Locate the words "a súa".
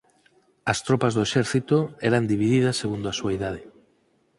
3.09-3.31